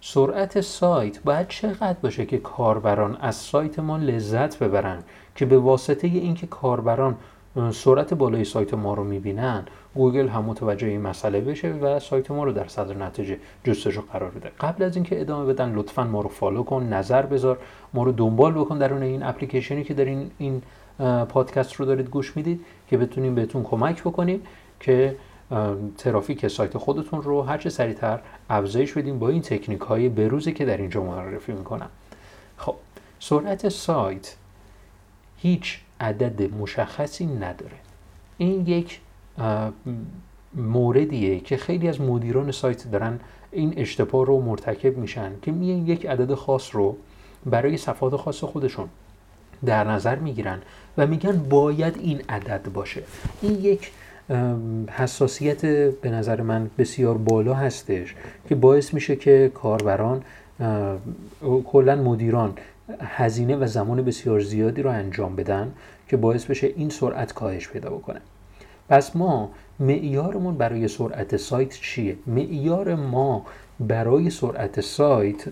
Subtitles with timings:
[0.00, 5.02] سرعت سایت باید چقدر باشه که کاربران از سایت ما لذت ببرن
[5.34, 7.16] که به واسطه اینکه کاربران
[7.72, 12.44] سرعت بالای سایت ما رو می‌بینن گوگل هم متوجه این مسئله بشه و سایت ما
[12.44, 14.50] رو در صدر نتیجه جستجو قرار بده.
[14.60, 17.58] قبل از اینکه ادامه بدم لطفا ما رو follow کن نظر بذار
[17.94, 20.62] ما رو دنبال بکن در این اپلیکیشنی که دارین این
[21.28, 24.42] پادکست رو دارید گوش می‌دید که بتونیم بهتون کمک بکنیم
[24.80, 25.16] که
[25.98, 30.64] ترافیک سایت خودتون رو هر چه سریعتر افزایش بدیم با این تکنیک های بروزی که
[30.64, 31.88] در اینجا معرفی می‌کنم.
[32.56, 32.74] خب
[33.20, 34.36] سرعت سایت
[35.38, 37.76] هیچ عدد مشخصی نداره.
[38.38, 39.00] این یک
[40.54, 43.20] موردیه که خیلی از مدیران سایت دارن
[43.52, 46.96] این اشتباه رو مرتکب میشن که میان یک عدد خاص رو
[47.46, 48.88] برای صفحات خاص خودشون
[49.64, 50.62] در نظر می‌گیرن
[50.98, 53.02] و میگن باید این عدد باشه.
[53.42, 53.90] این یک
[54.90, 58.14] حساسیت به نظر من بسیار بالا هستش
[58.48, 60.22] که باعث میشه که کاربران
[61.64, 62.52] کلا مدیران
[63.00, 65.72] هزینه و زمان بسیار زیادی رو انجام بدن
[66.08, 68.20] که باعث بشه این سرعت کاهش پیدا بکنه.
[68.88, 73.46] پس ما معیارمون برای سرعت سایت چیه؟ معیار ما
[73.80, 75.44] برای سرعت سایت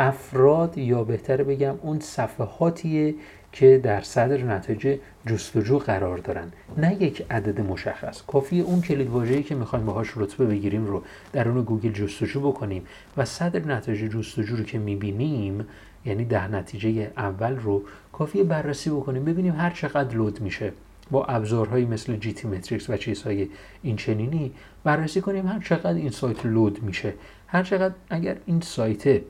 [0.00, 3.14] افراد یا بهتر بگم اون صفحاتیه
[3.52, 6.52] که در صدر نتایج جستجو قرار دارن.
[6.76, 8.22] نه یک عدد مشخص.
[8.26, 12.86] کافیه اون کلید واژه‌ای که می‌خوایم باهاش رتبه بگیریم رو در اون گوگل جستجو بکنیم
[13.16, 15.66] و صدر نتایج جستجو رو که می‌بینیم
[16.04, 17.82] یعنی ده نتیجه اول رو
[18.12, 20.72] کافیه بررسی بکنیم ببینیم هر چقدر load میشه.
[21.10, 23.48] با ابزارهایی مثل GTmetrix و چیزهای
[23.82, 24.52] این چنینی
[24.84, 27.14] بررسی کنیم هر چقدر این سایت load میشه.
[27.46, 29.20] هر چقدر اگر این سایت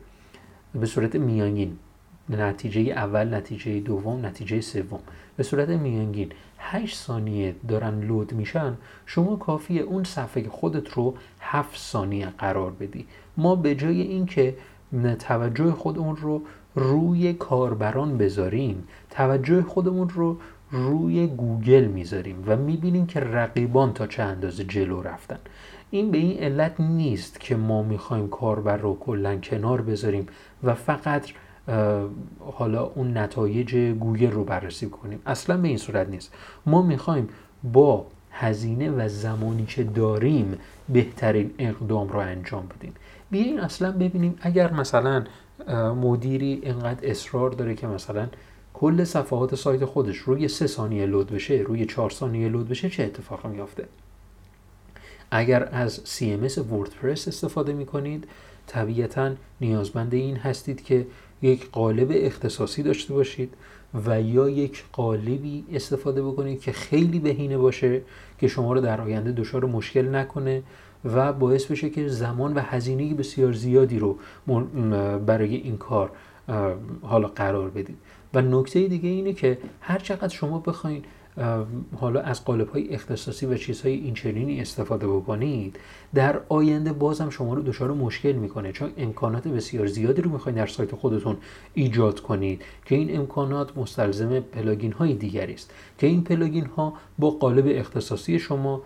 [0.74, 1.78] به صورت میانگین
[2.28, 5.00] نتیجه اول نتیجه دوم نتیجه سوم.
[5.36, 8.76] به صورت میانگین 8 ثانیه دارن لود میشن
[9.06, 13.06] شما کافیه اون صفحه خودت رو 7 ثانیه قرار بدی.
[13.36, 14.56] ما به جای اینکه
[15.18, 16.42] توجه خودمون رو
[16.74, 20.38] روی کاربران بذاریم توجه خودمون رو
[20.70, 25.38] روی گوگل می‌ذاریم و می‌بینیم که رقیبان تا چه اندازه جلو رفتن.
[25.90, 30.26] این به این علت نیست که ما می‌خوایم کاربر رو کلا کنار بذاریم
[30.62, 31.26] و فقط
[32.38, 35.22] حالا اون نتایج گوگل رو بررسی کنیم.
[35.26, 36.34] اصلا به این صورت نیست.
[36.66, 37.28] ما می‌خوایم
[37.72, 40.58] با هزینه و زمانی که داریم
[40.88, 42.94] بهترین اقدام رو انجام بدیم.
[43.30, 45.24] بیاین اصلا ببینیم اگر مثلا
[46.02, 48.28] مدیری اینقدر اصرار داره که مثلا
[48.74, 53.02] کل صفحات سایت خودش روی سه ثانیه لود بشه روی چهار ثانیه لود بشه چه
[53.02, 53.84] اتفاقی میافته؟
[55.30, 58.28] اگر از CMS وردپرس استفاده می کنید
[58.66, 59.30] طبیعتا
[59.60, 61.06] نیازمند این هستید که
[61.42, 63.54] یک قالب اختصاصی داشته باشید
[64.06, 68.02] و یا یک قالبی استفاده بکنید که خیلی بهینه باشه
[68.38, 70.62] که شما رو در آینده دچار مشکل نکنه
[71.04, 74.18] و باعث بشه که زمان و هزینه بسیار زیادی رو
[75.26, 76.10] برای این کار
[77.02, 77.96] حالا قرار بدید.
[78.34, 81.04] و نکته دیگه اینه که هر چقدر شما بخواید
[81.96, 85.78] حالا از قالب های اختصاصی و چیزهای اینچنینی استفاده بکنید.
[86.14, 90.66] در آینده بازم شما رو دچار مشکل می‌کنه چون امکانات بسیار زیادی رو می‌خواید در
[90.66, 91.36] سایت خودتون
[91.74, 95.74] ایجاد کنید که این امکانات مستلزم plugin های دیگری است.
[95.98, 98.82] که این plugin ها با قالب اختصاصی شما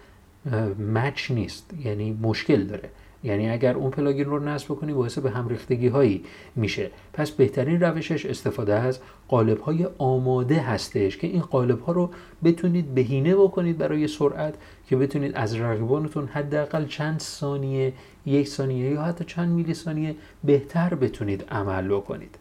[0.95, 2.91] match نیست یعنی مشکل داره.
[3.25, 6.25] یعنی اگر اون plugin رو نصب کنی باعث به هم ریختگی هایی
[6.57, 6.91] میشه.
[7.13, 8.99] پس بهترین روشش استفاده از
[9.29, 12.11] قالب های آماده هستش که این قالب ها رو
[12.45, 14.55] بتونید بهینه بکنید برای سرعت
[14.89, 17.93] که بتونید از رقیبانتون حداقل چند ثانیه
[18.27, 20.15] یک ثانیه یا حتی چند میلی ثانیه
[20.45, 22.39] بهتر بتونید عمل بکنید.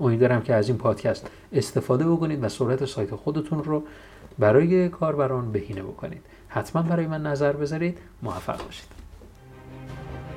[0.00, 3.82] امیدوارم که از این پادکست استفاده بکنید و سرعت سایت خودتون رو
[4.38, 6.22] برای کاربران بهینه بکنید.
[6.48, 7.98] حتما برای من نظر بذارید.
[8.22, 8.95] موفق باشید.